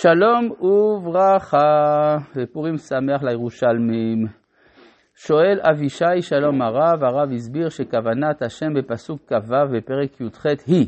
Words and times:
שלום 0.00 0.50
וברכה, 0.60 2.16
ופורים 2.36 2.76
שמח 2.76 3.22
לירושלמים. 3.22 4.26
שואל 5.14 5.60
אבישי 5.70 6.20
שלום 6.20 6.62
הרב, 6.62 7.04
הרב 7.04 7.32
הסביר 7.32 7.68
שכוונת 7.68 8.42
השם 8.42 8.74
בפסוק 8.74 9.20
כ"ו 9.26 9.54
בפרק 9.72 10.20
י"ח 10.20 10.46
היא 10.66 10.86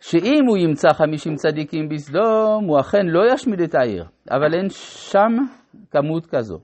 שאם 0.00 0.44
הוא 0.48 0.56
ימצא 0.56 0.88
חמישים 0.92 1.34
צדיקים 1.34 1.88
בסדום, 1.88 2.64
הוא 2.64 2.80
אכן 2.80 3.06
לא 3.06 3.32
ישמיד 3.32 3.60
את 3.60 3.74
העיר, 3.74 4.04
אבל 4.30 4.54
אין 4.54 4.68
שם 4.70 5.32
כמות 5.90 6.26
כזו. 6.26 6.58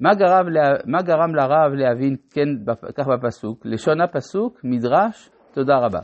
מה 0.00 0.14
גרם, 0.14 0.46
מה 0.86 1.02
גרם 1.02 1.34
לרב 1.34 1.72
להבין 1.72 2.16
כן 2.32 2.48
כך 2.96 3.06
בפסוק? 3.06 3.62
לשון 3.64 4.00
הפסוק, 4.00 4.60
מדרש, 4.64 5.30
תודה 5.54 5.78
רבה. 5.78 6.00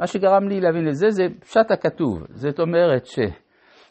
מה 0.00 0.06
שגרם 0.06 0.48
לי 0.48 0.60
להבין 0.60 0.84
לזה 0.84 1.10
זה 1.10 1.22
פשט 1.40 1.70
הכתוב. 1.70 2.26
זאת 2.30 2.60
אומרת 2.60 3.06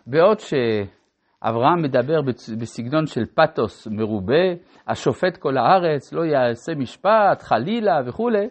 שבעוד 0.06 0.40
שאברהם 0.40 1.82
מדבר 1.84 2.22
בסגנון 2.60 3.06
של 3.06 3.26
פתוס 3.36 3.88
מרובה, 3.88 4.54
השופט 4.88 5.38
כל 5.38 5.58
הארץ, 5.58 6.14
לא 6.14 6.26
יעשה 6.26 6.76
משפט, 6.76 7.42
חלילה 7.42 8.00
וכולי, 8.06 8.48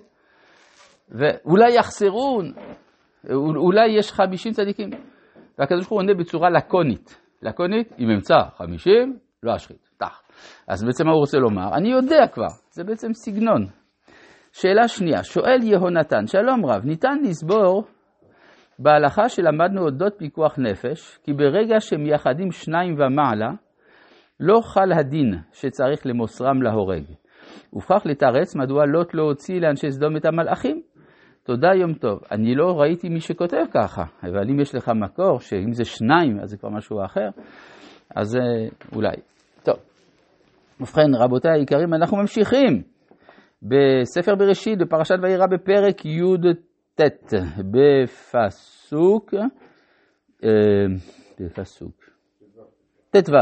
ואולי 1.09 1.75
יחסרון, 1.75 2.53
אולי 3.57 3.99
יש 3.99 4.13
חמישים 4.13 4.53
צדיקים. 4.53 4.91
והקדוש 5.59 5.81
ברוך 5.81 5.91
הוא 5.91 5.99
עונה 5.99 6.15
בצורה 6.15 6.51
לקונית. 6.51 7.21
לקונית, 7.43 7.93
אם 7.99 8.11
אמצא 8.11 8.35
חמישים, 8.57 9.19
לא 9.43 9.57
אשחית. 9.57 9.89
טח. 9.97 10.23
אז 10.69 10.85
בעצם 10.85 11.07
מה 11.07 11.13
הוא 11.13 11.21
רוצה 11.21 11.39
לומר? 11.39 11.75
אני 11.75 11.89
יודע 11.89 12.27
כבר, 12.33 12.49
זה 12.71 12.85
בעצם 12.85 13.13
סגנון. 13.13 13.67
שאלה 14.53 14.89
שנייה, 14.89 15.25
שואל 15.25 15.63
יהונתן, 15.63 16.27
שלום 16.27 16.67
רב, 16.67 16.85
ניתן 16.85 17.19
לסבור 17.23 17.85
בהלכה 18.79 19.29
שלמדנו 19.29 19.83
אודות 19.83 20.15
פיקוח 20.19 20.59
נפש, 20.59 21.19
כי 21.23 21.33
ברגע 21.33 21.81
שמייחדים 21.81 22.53
שניים 22.53 22.95
ומעלה, 22.95 23.51
לא 24.41 24.61
חל 24.61 24.93
הדין 24.93 25.35
שצריך 25.53 26.07
למוסרם 26.07 26.63
להורג. 26.63 27.05
ובכך 27.73 28.03
לתרץ 28.05 28.57
מדוע 28.57 28.87
לוט 28.87 29.15
לא 29.15 29.23
הוציא 29.23 29.61
לאנשי 29.61 29.91
סדום 29.91 30.17
את 30.17 30.25
המלאכים. 30.25 30.83
תודה 31.45 31.69
יום 31.81 31.95
טוב. 31.95 32.19
אני 32.33 32.55
לא 32.55 32.81
ראיתי 32.81 33.09
מי 33.09 33.21
שכותב 33.21 33.65
ככה, 33.75 34.03
אבל 34.23 34.51
אם 34.51 34.61
יש 34.61 34.75
לך 34.75 34.89
מקור, 34.89 35.41
שאם 35.41 35.73
זה 35.73 35.85
שניים 35.85 36.41
אז 36.41 36.51
זה 36.51 36.57
כבר 36.57 36.69
משהו 36.69 37.05
אחר, 37.05 37.29
אז 38.17 38.39
אולי. 38.95 39.17
טוב. 39.63 39.77
ובכן, 40.81 41.15
רבותיי 41.15 41.53
היקרים, 41.53 41.95
אנחנו 41.95 42.17
ממשיכים. 42.17 42.83
בספר 43.63 44.35
בראשית, 44.35 44.79
בפרשת 44.79 45.17
וירא 45.23 45.47
בפרק 45.47 46.05
י"ט, 46.05 46.74
בפסוק, 47.73 49.35
אה, 50.45 50.51
בפסוק, 51.41 52.05
ט"ו, 53.11 53.33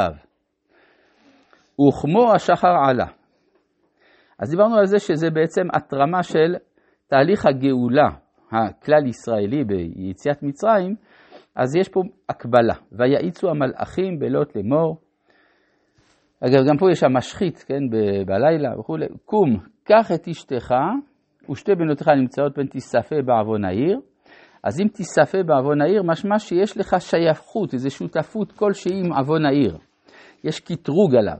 וכמו 1.88 2.32
השחר 2.34 2.74
עלה. 2.88 3.06
אז 4.38 4.50
דיברנו 4.50 4.76
על 4.76 4.86
זה 4.86 4.98
שזה 4.98 5.30
בעצם 5.30 5.62
התרמה 5.74 6.22
של 6.22 6.54
תהליך 7.06 7.46
הגאולה 7.46 8.08
הכלל 8.52 9.06
ישראלי 9.06 9.64
ביציאת 9.64 10.42
מצרים, 10.42 10.94
אז 11.56 11.76
יש 11.76 11.88
פה 11.88 12.00
הקבלה, 12.28 12.74
ויעיצו 12.92 13.50
המלאכים 13.50 14.18
בלוט 14.18 14.56
לאמור. 14.56 14.96
אגב, 16.40 16.68
גם 16.68 16.76
פה 16.78 16.90
יש 16.90 17.02
המשחית, 17.02 17.58
כן, 17.58 17.88
בלילה 18.26 18.78
וכולי, 18.78 19.06
קום, 19.24 19.56
קח 19.84 20.12
את 20.14 20.28
אשתך 20.28 20.74
ושתי 21.50 21.74
בנותיך 21.74 22.08
נמצאות 22.08 22.56
בין 22.56 22.66
תיספה 22.66 23.16
בעוון 23.24 23.64
העיר. 23.64 24.00
אז 24.64 24.80
אם 24.80 24.88
תיספה 24.88 25.42
בעוון 25.42 25.80
העיר, 25.80 26.02
משמע 26.02 26.38
שיש 26.38 26.78
לך 26.78 26.96
שייכות, 26.98 27.74
איזו 27.74 27.90
שותפות 27.90 28.52
כלשהי 28.52 29.00
עם 29.04 29.12
עוון 29.12 29.46
העיר. 29.46 29.78
יש 30.44 30.60
קטרוג 30.60 31.14
עליו. 31.14 31.38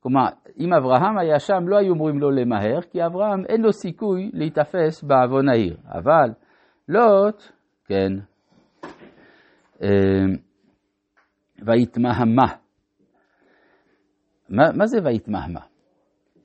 כלומר, 0.00 0.24
אם 0.58 0.74
אברהם 0.74 1.18
היה 1.18 1.38
שם, 1.38 1.68
לא 1.68 1.78
היו 1.78 1.92
אומרים 1.92 2.18
לו 2.18 2.30
למהר, 2.30 2.80
כי 2.90 3.06
אברהם 3.06 3.44
אין 3.48 3.60
לו 3.60 3.72
סיכוי 3.72 4.30
להיתפס 4.32 5.02
בעוון 5.02 5.48
העיר. 5.48 5.76
אבל 5.88 6.30
לוט, 6.88 7.42
כן, 7.86 8.12
אה, 9.82 9.88
ויתמהמה. 11.66 12.46
מה, 14.48 14.64
מה 14.74 14.86
זה 14.86 14.98
ויתמהמה? 15.04 15.69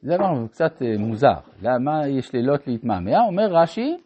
זה 0.05 0.17
דבר 0.17 0.47
קצת 0.47 0.81
אה, 0.81 0.97
מוזר. 0.99 1.39
למה 1.61 2.07
יש 2.07 2.33
לילות 2.33 2.67
להתמהמה? 2.67 3.25
אומר 3.27 3.47
רש"י, 3.51 3.97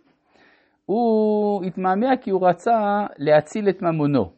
הוא 0.85 1.63
התמהמה 1.63 2.17
כי 2.21 2.31
הוא 2.31 2.47
רצה 2.47 3.05
להציל 3.17 3.69
את 3.69 3.81
ממונו. 3.81 4.31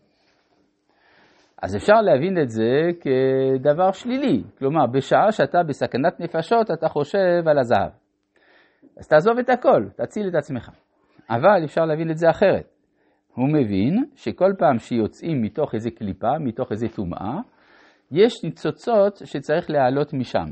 אז 1.61 1.75
אפשר 1.75 2.01
להבין 2.01 2.41
את 2.41 2.49
זה 2.49 2.89
כדבר 3.01 3.91
שלילי. 3.91 4.43
כלומר, 4.57 4.85
בשעה 4.85 5.31
שאתה 5.31 5.63
בסכנת 5.63 6.19
נפשות, 6.19 6.71
אתה 6.71 6.87
חושב 6.87 7.47
על 7.47 7.59
הזהב. 7.59 7.89
אז 8.97 9.07
תעזוב 9.07 9.37
את 9.37 9.49
הכל, 9.49 9.85
תציל 9.95 10.27
את 10.27 10.35
עצמך. 10.35 10.69
אבל 11.29 11.63
אפשר 11.65 11.85
להבין 11.85 12.11
את 12.11 12.17
זה 12.17 12.29
אחרת. 12.29 12.65
הוא 13.35 13.49
מבין 13.49 14.03
שכל 14.15 14.53
פעם 14.57 14.79
שיוצאים 14.79 15.41
מתוך 15.41 15.73
איזה 15.73 15.91
קליפה, 15.91 16.39
מתוך 16.39 16.71
איזה 16.71 16.87
טומאה, 16.95 17.39
יש 18.11 18.43
ניצוצות 18.43 19.15
שצריך 19.25 19.69
להעלות 19.69 20.13
משם. 20.13 20.51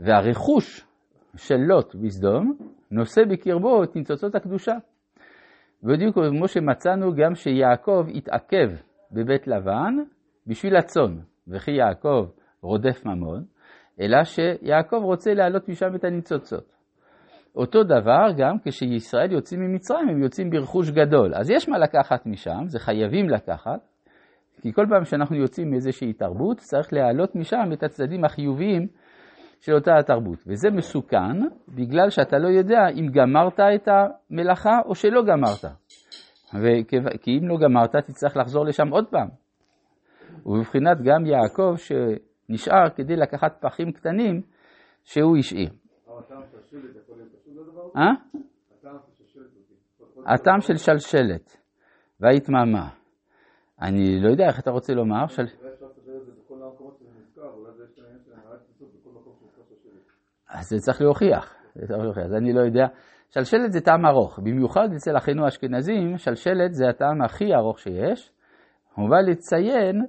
והרכוש 0.00 0.86
של 1.36 1.56
לוט 1.56 1.94
בסדום 1.94 2.56
נושא 2.90 3.22
בקרבו 3.30 3.84
את 3.84 3.96
ניצוצות 3.96 4.34
הקדושה. 4.34 4.72
בדיוק 5.82 6.14
כמו 6.14 6.48
שמצאנו 6.48 7.14
גם 7.14 7.34
שיעקב 7.34 8.06
התעכב 8.14 8.70
בבית 9.12 9.46
לבן 9.46 9.94
בשביל 10.46 10.76
הצאן, 10.76 11.18
וכי 11.48 11.70
יעקב 11.70 12.26
רודף 12.62 13.06
ממון, 13.06 13.44
אלא 14.00 14.24
שיעקב 14.24 14.96
רוצה 15.02 15.34
להעלות 15.34 15.68
משם 15.68 15.94
את 15.94 16.04
הניצוצות. 16.04 16.74
אותו 17.56 17.84
דבר 17.84 18.26
גם 18.36 18.56
כשישראל 18.64 19.32
יוצאים 19.32 19.60
ממצרים, 19.60 20.08
הם 20.08 20.22
יוצאים 20.22 20.50
ברכוש 20.50 20.90
גדול. 20.90 21.34
אז 21.34 21.50
יש 21.50 21.68
מה 21.68 21.78
לקחת 21.78 22.26
משם, 22.26 22.64
זה 22.66 22.78
חייבים 22.78 23.28
לקחת, 23.28 23.80
כי 24.62 24.72
כל 24.72 24.86
פעם 24.90 25.04
שאנחנו 25.04 25.36
יוצאים 25.36 25.70
מאיזושהי 25.70 26.12
תרבות, 26.12 26.56
צריך 26.58 26.92
להעלות 26.92 27.36
משם 27.36 27.72
את 27.72 27.82
הצדדים 27.82 28.24
החיוביים 28.24 28.86
של 29.64 29.74
אותה 29.74 29.98
התרבות. 29.98 30.38
וזה 30.46 30.70
מסוכן, 30.70 31.40
בגלל 31.68 32.10
שאתה 32.10 32.38
לא 32.38 32.48
יודע 32.48 32.80
אם 32.94 33.06
גמרת 33.12 33.60
את 33.60 33.88
המלאכה 33.88 34.78
או 34.86 34.94
שלא 34.94 35.22
גמרת. 35.22 35.64
כי 37.22 37.38
אם 37.38 37.48
לא 37.48 37.56
גמרת, 37.58 37.96
תצטרך 37.96 38.36
לחזור 38.36 38.64
לשם 38.64 38.88
עוד 38.88 39.06
פעם. 39.10 39.28
ובבחינת 40.46 40.98
גם 41.04 41.26
יעקב 41.26 41.74
שנשאר 41.76 42.90
כדי 42.94 43.16
לקחת 43.16 43.56
פחים 43.60 43.92
קטנים 43.92 44.42
שהוא 45.04 45.36
השאיר. 45.38 45.70
אה? 47.96 48.10
הטעם 50.26 50.60
של 50.60 50.76
שלשלת 50.76 51.56
וההתמהמה. 52.20 52.88
אני 53.82 54.20
לא 54.20 54.30
יודע 54.30 54.46
איך 54.46 54.60
אתה 54.60 54.70
רוצה 54.70 54.94
לומר. 54.94 55.26
של... 55.26 55.42
אז 60.54 60.68
זה 60.68 60.76
צריך 60.78 61.00
להוכיח. 61.00 61.54
אז 62.24 62.34
אני 62.34 62.52
לא 62.52 62.60
יודע. 62.60 62.86
שלשלת 63.30 63.72
זה 63.72 63.80
טעם 63.80 64.06
ארוך, 64.06 64.38
במיוחד 64.38 64.88
אצל 64.96 65.16
אחינו 65.16 65.44
האשכנזים, 65.44 66.16
שלשלת 66.16 66.74
זה 66.74 66.88
הטעם 66.88 67.22
הכי 67.22 67.54
ארוך 67.54 67.78
שיש. 67.78 68.32
מובא 68.98 69.16
לציין 69.20 70.06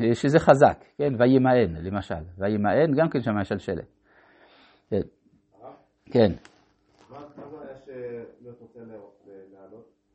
אה, 0.00 0.14
שזה 0.14 0.38
חזק, 0.38 0.84
כן, 0.98 1.12
וימאן 1.18 1.84
למשל, 1.86 2.14
וימאן 2.38 2.94
גם 2.96 3.08
כן 3.08 3.20
שם 3.20 3.44
שלשלת. 3.44 3.86
כן. 4.90 5.00
כן. 6.04 6.32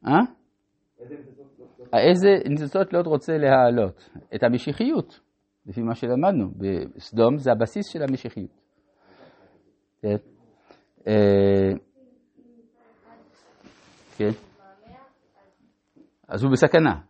אה? 0.08 0.20
איזה 2.00 2.50
ניצוצות 2.50 2.94
לוט 2.94 3.06
רוצה 3.06 3.38
להעלות? 3.38 4.10
את 4.36 4.44
המשיחיות, 4.44 5.20
לפי 5.66 5.82
מה 5.82 5.96
שלמדנו. 5.96 6.50
בסדום 6.58 7.38
זה 7.38 7.52
הבסיס 7.52 7.94
של 7.94 8.04
המשיחיות. 8.04 8.61
כן. 10.02 10.16
אה, 11.08 11.72
כן. 14.18 14.30
אז 16.28 16.44
הוא 16.44 16.52
בסכנה. 16.52 17.02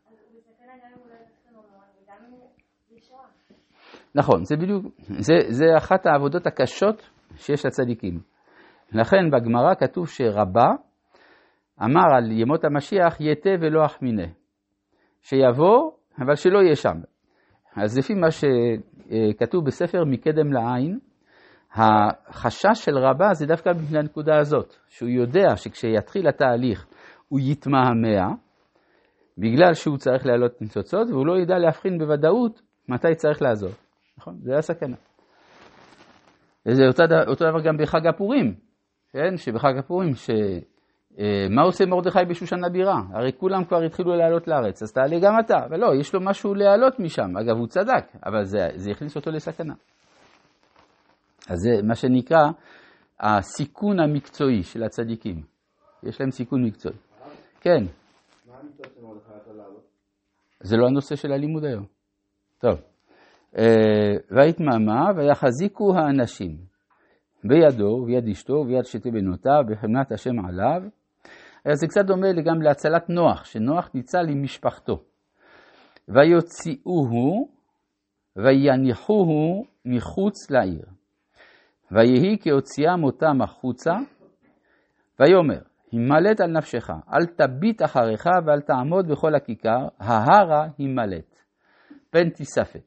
נכון, 4.15 4.43
זה 4.45 4.55
בדיוק, 4.55 4.85
זה, 4.99 5.33
זה 5.49 5.65
אחת 5.77 6.05
העבודות 6.05 6.47
הקשות 6.47 7.09
שיש 7.35 7.65
לצדיקים. 7.65 8.19
לכן 8.91 9.31
בגמרא 9.31 9.75
כתוב 9.75 10.07
שרבה 10.07 10.67
אמר 11.83 12.15
על 12.17 12.31
ימות 12.31 12.63
המשיח 12.63 13.17
יתה 13.19 13.49
ולא 13.61 13.85
אחמינה. 13.85 14.27
שיבוא, 15.21 15.91
אבל 16.19 16.35
שלא 16.35 16.59
יהיה 16.59 16.75
שם. 16.75 16.97
אז 17.75 17.97
לפי 17.97 18.13
מה 18.13 18.27
שכתוב 18.31 19.65
בספר 19.65 20.05
מקדם 20.05 20.53
לעין, 20.53 20.99
החשש 21.75 22.85
של 22.85 22.97
רבה 22.97 23.33
זה 23.33 23.45
דווקא 23.45 23.69
מפני 23.69 23.99
הנקודה 23.99 24.37
הזאת, 24.37 24.75
שהוא 24.87 25.09
יודע 25.09 25.55
שכשיתחיל 25.55 26.27
התהליך 26.27 26.85
הוא 27.27 27.39
יתמהמה, 27.43 28.33
בגלל 29.37 29.73
שהוא 29.73 29.97
צריך 29.97 30.25
להעלות 30.25 30.61
ניצוצות, 30.61 31.09
והוא 31.09 31.27
לא 31.27 31.39
ידע 31.39 31.57
להבחין 31.57 31.97
בוודאות 31.97 32.61
מתי 32.89 33.15
צריך 33.15 33.41
לעזוב. 33.41 33.77
נכון? 34.17 34.37
זה 34.41 34.57
הסכנה. 34.57 34.95
וזה 36.65 36.83
אותו, 36.87 37.03
אותו 37.27 37.45
דבר 37.49 37.61
גם 37.61 37.77
בחג 37.77 38.07
הפורים, 38.07 38.55
כן? 39.11 39.37
שבחג 39.37 39.77
הפורים, 39.77 40.15
ש... 40.15 40.29
אה, 41.19 41.47
מה 41.49 41.61
עושה 41.61 41.85
מרדכי 41.85 42.19
בשושן 42.29 42.63
הבירה? 42.63 43.01
הרי 43.13 43.31
כולם 43.37 43.63
כבר 43.63 43.81
התחילו 43.81 44.15
לעלות 44.15 44.47
לארץ, 44.47 44.83
אז 44.83 44.93
תעלה 44.93 45.19
גם 45.21 45.33
אתה. 45.45 45.65
אבל 45.65 45.79
לא, 45.79 45.95
יש 45.95 46.13
לו 46.13 46.21
משהו 46.21 46.53
להעלות 46.53 46.99
משם. 46.99 47.37
אגב, 47.37 47.57
הוא 47.57 47.67
צדק, 47.67 48.05
אבל 48.25 48.43
זה, 48.43 48.67
זה 48.75 48.91
הכניס 48.91 49.15
אותו 49.15 49.31
לסכנה. 49.31 49.73
אז 51.49 51.57
זה 51.57 51.83
מה 51.83 51.95
שנקרא 51.95 52.47
הסיכון 53.19 53.99
המקצועי 53.99 54.63
של 54.63 54.83
הצדיקים. 54.83 55.41
יש 56.03 56.21
להם 56.21 56.31
סיכון 56.31 56.65
מקצועי. 56.65 56.95
כן. 57.61 57.83
זה 60.59 60.77
לא 60.77 60.87
הנושא 60.87 61.15
של 61.15 61.31
הלימוד 61.31 61.65
היום. 61.65 61.85
טוב. 62.59 62.81
אה, 63.57 64.13
ויתממה 64.31 65.11
ויחזיקו 65.17 65.95
האנשים 65.95 66.57
בידו 67.43 67.99
וביד 68.03 68.27
אשתו 68.27 68.53
וביד 68.53 68.85
שתי 68.85 69.11
בנותיו 69.11 69.63
בחמנת 69.69 70.11
השם 70.11 70.45
עליו. 70.47 70.81
אז 71.65 71.79
זה 71.79 71.87
קצת 71.87 72.05
דומה 72.05 72.27
גם 72.45 72.61
להצלת 72.61 73.09
נוח, 73.09 73.45
שנוח 73.45 73.89
ניצל 73.93 74.29
עם 74.29 74.43
משפחתו. 74.43 75.03
ויוציאוהו 76.07 77.47
ויניחוהו 78.35 79.65
מחוץ 79.85 80.51
לעיר. 80.51 80.85
ויהי 81.91 82.37
כהוציאם 82.41 83.03
אותם 83.03 83.41
החוצה, 83.41 83.93
ויאמר, 85.19 85.61
הימלט 85.91 86.41
על 86.41 86.51
נפשך, 86.51 86.89
אל 86.89 87.25
תביט 87.25 87.81
אחריך 87.81 88.25
ואל 88.45 88.61
תעמוד 88.61 89.07
בכל 89.07 89.35
הכיכר, 89.35 89.87
ההרה 89.99 90.67
הימלט, 90.77 91.39
פן 92.09 92.29
תיספה. 92.29 92.79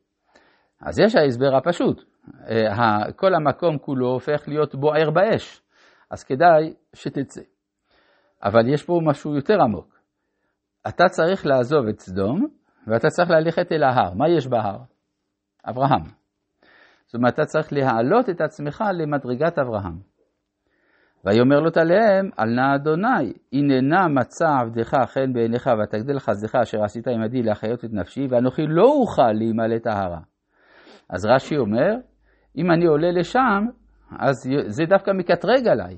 אז 0.81 0.99
יש 0.99 1.15
ההסבר 1.15 1.57
הפשוט, 1.57 2.05
אה, 2.49 3.13
כל 3.17 3.35
המקום 3.35 3.79
כולו 3.79 4.09
הופך 4.09 4.49
להיות 4.49 4.75
בוער 4.75 5.11
באש, 5.11 5.63
אז 6.11 6.25
כדאי 6.25 6.75
שתצא. 6.95 7.43
אבל 8.43 8.69
יש 8.69 8.85
פה 8.85 9.01
משהו 9.05 9.35
יותר 9.35 9.63
עמוק. 9.63 9.99
אתה 10.89 11.05
צריך 11.09 11.47
לעזוב 11.47 11.89
את 11.89 12.01
סדום, 12.01 12.47
ואתה 12.87 13.09
צריך 13.09 13.31
ללכת 13.31 13.73
אל 13.73 13.83
ההר. 13.83 14.15
מה 14.15 14.29
יש 14.29 14.47
בהר? 14.47 14.79
אברהם. 15.71 16.24
זאת 17.15 17.19
אומרת, 17.19 17.35
אתה 17.35 17.45
צריך 17.45 17.73
להעלות 17.73 18.31
את 18.31 18.41
עצמך 18.41 18.85
למדרגת 18.95 19.59
אברהם. 19.59 19.99
ויאמר 21.25 21.61
לו 21.61 21.71
תליהם, 21.71 22.31
אל 22.39 22.51
נא 22.51 22.75
אדוני, 22.75 23.33
הננה 23.53 24.09
מצא 24.09 24.49
עבדך 24.61 24.95
חן 25.07 25.33
בעיניך 25.33 25.71
ותגדל 25.83 26.19
חסדך 26.19 26.55
אשר 26.55 26.85
עשית 26.85 27.09
עמדי 27.09 27.43
להחיות 27.43 27.85
את 27.85 27.93
נפשי, 27.93 28.27
ואנוכי 28.31 28.67
לא 28.67 28.83
אוכל 28.83 29.33
להימלט 29.33 29.87
ההרה. 29.87 30.21
אז 31.11 31.27
רש"י 31.27 31.57
אומר, 31.57 31.95
אם 32.57 32.71
אני 32.71 32.87
עולה 32.87 33.11
לשם, 33.11 33.67
אז 34.19 34.35
זה 34.67 34.85
דווקא 34.85 35.11
מקטרג 35.11 35.69
עליי. 35.69 35.97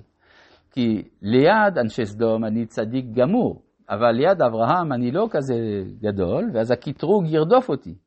כי 0.70 1.02
ליד 1.22 1.78
אנשי 1.78 2.04
סדום 2.04 2.44
אני 2.44 2.66
צדיק 2.66 3.04
גמור, 3.12 3.62
אבל 3.90 4.10
ליד 4.10 4.42
אברהם 4.42 4.92
אני 4.92 5.10
לא 5.10 5.28
כזה 5.30 5.54
גדול, 6.00 6.50
ואז 6.54 6.70
הקטרוג 6.70 7.24
ירדוף 7.26 7.68
אותי. 7.68 8.05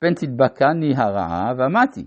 פן 0.00 0.14
תדבקני 0.14 0.94
הרעה 0.96 1.52
ומתי. 1.58 2.06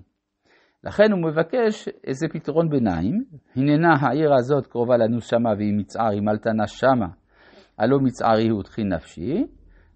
לכן 0.83 1.11
הוא 1.11 1.23
מבקש 1.23 1.89
איזה 2.07 2.27
פתרון 2.27 2.69
ביניים, 2.69 3.23
הננה 3.55 3.93
העיר 4.01 4.33
הזאת 4.33 4.67
קרובה 4.67 4.97
לנו 4.97 5.21
שמה 5.21 5.49
והיא 5.57 5.73
מצער, 5.77 6.09
היא 6.09 6.21
מלתנה 6.21 6.67
שמה, 6.67 7.07
הלא 7.77 7.99
מצערי 7.99 8.49
הוא 8.49 8.63
תחין 8.63 8.93
נפשי, 8.93 9.45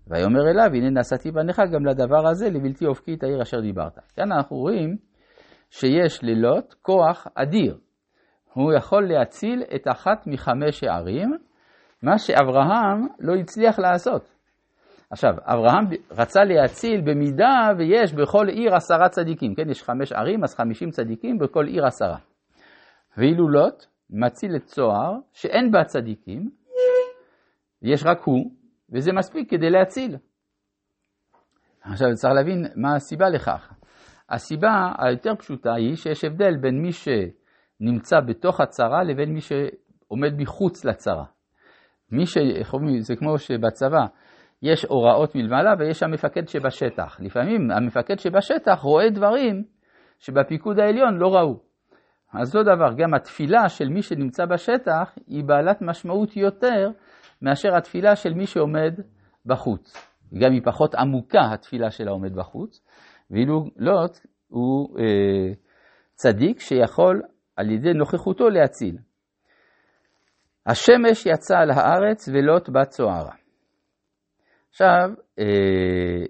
ויאמר 0.07 0.49
אליו, 0.49 0.69
הנה 0.73 0.99
נשאתי 0.99 1.31
בניך 1.31 1.61
גם 1.73 1.85
לדבר 1.85 2.27
הזה, 2.27 2.49
לבלתי 2.49 2.85
אופקי 2.85 3.13
את 3.13 3.23
העיר 3.23 3.41
אשר 3.41 3.59
דיברת. 3.61 3.99
כאן 4.15 4.31
אנחנו 4.31 4.57
רואים 4.57 4.97
שיש 5.69 6.23
לילות 6.23 6.75
כוח 6.81 7.27
אדיר. 7.35 7.77
הוא 8.53 8.73
יכול 8.73 9.07
להציל 9.07 9.63
את 9.75 9.87
אחת 9.87 10.27
מחמש 10.27 10.83
הערים, 10.83 11.37
מה 12.03 12.17
שאברהם 12.17 13.07
לא 13.19 13.35
הצליח 13.35 13.79
לעשות. 13.79 14.34
עכשיו, 15.15 15.33
אברהם 15.43 15.85
רצה 16.11 16.43
להציל 16.43 17.01
במידה 17.01 17.71
ויש 17.77 18.13
בכל 18.13 18.47
עיר 18.49 18.75
עשרה 18.75 19.09
צדיקים, 19.09 19.55
כן? 19.55 19.69
יש 19.69 19.83
חמש 19.83 20.11
ערים, 20.11 20.43
אז 20.43 20.55
חמישים 20.55 20.89
צדיקים, 20.89 21.37
בכל 21.37 21.65
עיר 21.65 21.85
עשרה. 21.85 22.17
ואילו 23.17 23.49
לוט 23.49 23.85
מציל 24.09 24.55
את 24.55 24.63
צוהר, 24.63 25.13
שאין 25.33 25.71
בה 25.71 25.83
צדיקים, 25.83 26.49
יש 27.81 28.03
רק 28.05 28.21
הוא, 28.23 28.51
וזה 28.93 29.11
מספיק 29.13 29.51
כדי 29.51 29.69
להציל. 29.69 30.17
עכשיו 31.81 32.07
צריך 32.13 32.33
להבין 32.33 32.65
מה 32.75 32.95
הסיבה 32.95 33.29
לכך. 33.29 33.73
הסיבה 34.29 34.91
היותר 34.99 35.35
פשוטה 35.35 35.73
היא 35.73 35.95
שיש 35.95 36.23
הבדל 36.23 36.57
בין 36.61 36.81
מי 36.81 36.91
שנמצא 36.91 38.19
בתוך 38.27 38.61
הצרה 38.61 39.03
לבין 39.03 39.33
מי 39.33 39.41
שעומד 39.41 40.33
מחוץ 40.37 40.85
לצרה. 40.85 41.25
מי 42.11 42.25
ש... 42.25 42.37
זה 42.99 43.15
כמו 43.15 43.37
שבצבא 43.37 44.05
יש 44.65 44.85
הוראות 44.85 45.35
מלמעלה 45.35 45.73
ויש 45.79 46.03
המפקד 46.03 46.47
שבשטח. 46.47 47.17
לפעמים 47.19 47.71
המפקד 47.71 48.19
שבשטח 48.19 48.79
רואה 48.81 49.09
דברים 49.09 49.63
שבפיקוד 50.19 50.79
העליון 50.79 51.17
לא 51.17 51.27
ראו. 51.27 51.59
אז 52.33 52.55
אותו 52.55 52.75
דבר, 52.75 52.93
גם 52.97 53.13
התפילה 53.13 53.69
של 53.69 53.89
מי 53.89 54.01
שנמצא 54.01 54.45
בשטח 54.45 55.15
היא 55.27 55.43
בעלת 55.43 55.81
משמעות 55.81 56.37
יותר 56.37 56.89
מאשר 57.41 57.75
התפילה 57.77 58.15
של 58.15 58.33
מי 58.33 58.45
שעומד 58.45 58.93
בחוץ. 59.45 59.93
גם 60.41 60.51
היא 60.51 60.61
פחות 60.65 60.95
עמוקה 60.95 61.53
התפילה 61.53 61.91
של 61.91 62.07
העומד 62.07 62.35
בחוץ, 62.35 62.85
ואילו 63.31 63.65
לוט 63.77 64.17
הוא 64.47 64.99
אה, 64.99 65.53
צדיק 66.13 66.59
שיכול 66.59 67.21
על 67.55 67.71
ידי 67.71 67.93
נוכחותו 67.93 68.49
להציל. 68.49 68.97
השמש 70.65 71.25
יצאה 71.25 71.59
על 71.59 71.71
הארץ 71.71 72.29
ולוט 72.33 72.69
בת 72.69 72.87
צוערה. 72.87 73.44
עכשיו, 74.75 75.09
אה, 75.39 76.25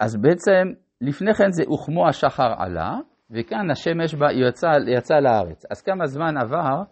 אז 0.00 0.16
בעצם 0.16 0.80
לפני 1.00 1.34
כן 1.34 1.50
זה 1.50 1.62
וכמו 1.74 2.08
השחר 2.08 2.52
עלה, 2.58 2.98
וכאן 3.30 3.70
השמש 3.70 4.14
יצא, 4.32 4.66
יצא 4.96 5.14
לארץ. 5.14 5.64
אז 5.70 5.82
כמה 5.82 6.06
זמן 6.06 6.36
עבר 6.36 6.82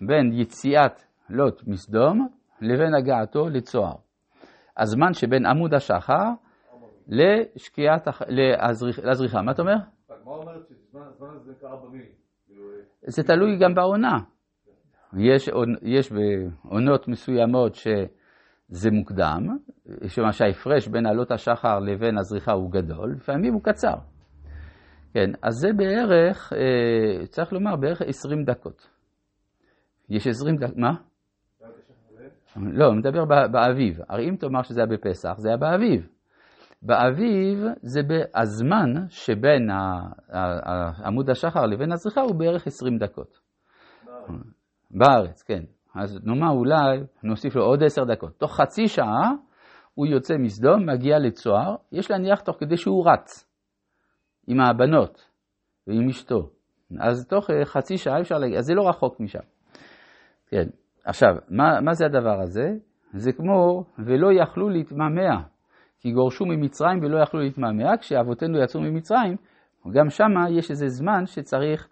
בין 0.00 0.32
יציאת 0.32 1.02
לוט 1.30 1.62
מסדום 1.66 2.28
לבין 2.60 2.94
הגעתו 2.94 3.48
לצוהר. 3.48 3.94
הזמן 4.78 5.12
שבין 5.12 5.46
עמוד 5.46 5.74
השחר 5.74 6.24
לשקיעת, 7.08 8.08
לזריחה. 9.04 9.42
מה 9.42 9.52
אתה 9.52 9.62
אומר? 9.62 9.76
זה 13.06 13.22
תלוי 13.22 13.58
גם 13.58 13.74
בעונה. 13.74 14.18
יש, 15.18 15.50
יש 15.82 16.12
בעונות 16.12 17.08
מסוימות 17.08 17.74
שזה 18.70 18.90
מוקדם, 18.90 19.46
שמה 20.06 20.32
שההפרש 20.32 20.88
בין 20.88 21.06
עלות 21.06 21.30
השחר 21.30 21.78
לבין 21.78 22.18
הזריחה 22.18 22.52
הוא 22.52 22.72
גדול, 22.72 23.14
לפעמים 23.16 23.54
הוא 23.54 23.62
קצר. 23.62 23.94
כן, 25.14 25.30
אז 25.42 25.54
זה 25.54 25.68
בערך, 25.76 26.52
אה, 26.52 27.26
צריך 27.26 27.52
לומר, 27.52 27.76
בערך 27.76 28.02
20 28.02 28.44
דקות. 28.44 28.88
יש 30.08 30.26
20 30.26 30.56
דקות, 30.56 30.76
מה? 30.76 30.92
לא, 32.56 32.86
הוא 32.86 32.94
מדבר 32.94 33.24
באביב. 33.52 33.98
הרי 34.08 34.28
אם 34.28 34.36
תאמר 34.36 34.62
שזה 34.62 34.80
היה 34.80 34.86
בפסח, 34.86 35.34
זה 35.36 35.48
היה 35.48 35.56
באביב. 35.56 36.08
באביב 36.82 37.58
זה 37.82 38.00
הזמן 38.34 39.08
שבין 39.08 39.70
עמוד 41.04 41.30
השחר 41.30 41.66
לבין 41.66 41.92
הזריחה 41.92 42.20
הוא 42.20 42.34
בערך 42.34 42.66
20 42.66 42.98
דקות. 42.98 43.38
בארץ, 44.90 45.42
כן. 45.42 45.62
אז 45.94 46.18
נאמר 46.24 46.50
אולי 46.50 47.00
נוסיף 47.22 47.56
לו 47.56 47.62
עוד 47.62 47.82
10 47.82 48.04
דקות. 48.04 48.32
תוך 48.38 48.56
חצי 48.56 48.88
שעה 48.88 49.30
הוא 49.94 50.06
יוצא 50.06 50.34
מסדום, 50.38 50.86
מגיע 50.86 51.18
לצוהר, 51.18 51.76
יש 51.92 52.10
להניח 52.10 52.40
תוך 52.40 52.56
כדי 52.60 52.76
שהוא 52.76 53.10
רץ 53.10 53.50
עם 54.46 54.60
הבנות 54.60 55.28
ועם 55.86 56.08
אשתו. 56.08 56.50
אז 57.00 57.26
תוך 57.26 57.50
חצי 57.64 57.96
שעה 57.96 58.20
אפשר 58.20 58.38
להגיע, 58.38 58.58
אז 58.58 58.64
זה 58.64 58.74
לא 58.74 58.88
רחוק 58.88 59.20
משם. 59.20 59.42
כן. 60.46 60.68
עכשיו, 61.04 61.28
מה, 61.48 61.80
מה 61.80 61.94
זה 61.94 62.06
הדבר 62.06 62.40
הזה? 62.40 62.68
זה 63.14 63.32
כמו, 63.32 63.84
ולא 63.98 64.42
יכלו 64.42 64.68
להתמהמה, 64.68 65.42
כי 66.00 66.12
גורשו 66.12 66.46
ממצרים 66.46 66.98
ולא 67.02 67.22
יכלו 67.22 67.40
להתמהמה, 67.40 67.96
כשאבותינו 67.96 68.58
יצאו 68.58 68.80
ממצרים, 68.80 69.36
גם 69.92 70.10
שם 70.10 70.32
יש 70.50 70.70
איזה 70.70 70.88
זמן 70.88 71.26
שצריך 71.26 71.88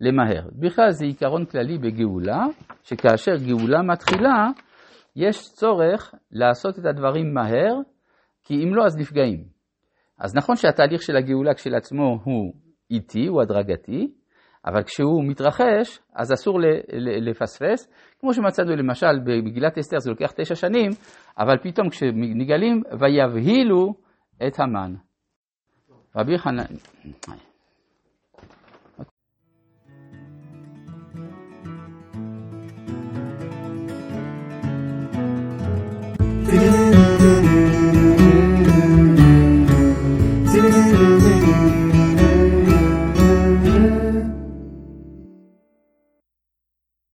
למהר. 0.00 0.48
בכלל 0.52 0.90
זה 0.90 1.04
עיקרון 1.04 1.44
כללי 1.44 1.78
בגאולה, 1.78 2.44
שכאשר 2.82 3.36
גאולה 3.36 3.82
מתחילה, 3.82 4.46
יש 5.16 5.42
צורך 5.42 6.14
לעשות 6.32 6.78
את 6.78 6.84
הדברים 6.84 7.34
מהר, 7.34 7.74
כי 8.44 8.54
אם 8.54 8.74
לא 8.74 8.84
אז 8.84 8.96
נפגעים. 8.96 9.44
אז 10.18 10.36
נכון 10.36 10.56
שהתהליך 10.56 11.02
של 11.02 11.16
הגאולה 11.16 11.54
כשלעצמו 11.54 12.18
הוא 12.24 12.52
איטי, 12.90 13.26
הוא 13.26 13.42
הדרגתי, 13.42 14.12
אבל 14.66 14.82
כשהוא 14.82 15.24
מתרחש, 15.24 15.98
אז 16.14 16.32
אסור 16.32 16.60
לפספס, 17.20 17.88
כמו 18.20 18.34
שמצאנו 18.34 18.76
למשל 18.76 19.18
במגילת 19.24 19.78
אסתר, 19.78 19.98
זה 19.98 20.10
לוקח 20.10 20.32
תשע 20.32 20.54
שנים, 20.54 20.90
אבל 21.38 21.58
פתאום 21.62 21.88
כשנגלים, 21.88 22.82
ויבהילו 23.00 23.94
את 24.46 24.60
המן. 24.60 24.94
רבי 26.16 26.38
חנן... 26.38 26.64